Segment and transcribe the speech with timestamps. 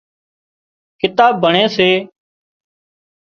[0.99, 1.89] ڪتاب ڀڻي سي